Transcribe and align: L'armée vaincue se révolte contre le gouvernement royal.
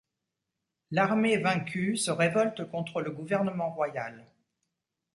L'armée 0.89 1.37
vaincue 1.37 1.95
se 1.95 2.09
révolte 2.09 2.65
contre 2.71 3.01
le 3.01 3.11
gouvernement 3.11 3.69
royal. 3.69 4.25